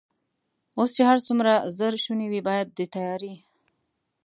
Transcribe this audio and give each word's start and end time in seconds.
اوس 0.77 0.89
چې 0.95 1.01
هر 1.09 1.17
څومره 1.27 1.51
ژر 1.77 1.93
شونې 2.03 2.27
وي، 2.31 2.41
باید 2.47 2.67
د 2.77 2.79
تیارې. 2.95 3.33